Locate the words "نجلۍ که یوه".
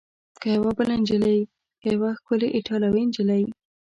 1.01-2.11